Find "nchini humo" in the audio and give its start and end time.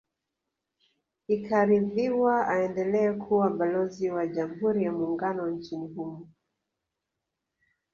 5.49-6.27